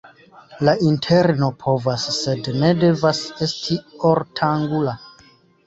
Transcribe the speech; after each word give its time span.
La 0.69 0.73
interno 0.91 1.49
povas, 1.65 2.07
sed 2.17 2.49
ne 2.63 2.73
devas 2.85 3.21
esti 3.49 3.81
ortangula. 4.15 4.99